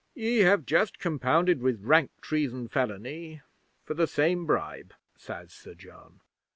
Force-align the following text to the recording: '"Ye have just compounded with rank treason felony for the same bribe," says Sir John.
'"Ye 0.15 0.39
have 0.39 0.65
just 0.65 0.97
compounded 0.97 1.61
with 1.61 1.83
rank 1.85 2.09
treason 2.21 2.67
felony 2.67 3.43
for 3.83 3.93
the 3.93 4.07
same 4.07 4.47
bribe," 4.47 4.95
says 5.15 5.53
Sir 5.53 5.75
John. 5.75 6.21